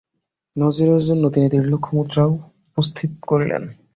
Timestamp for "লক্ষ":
1.69-1.87